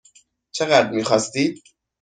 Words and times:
چقدر 0.51 0.89
میخواستید؟ 0.91 1.63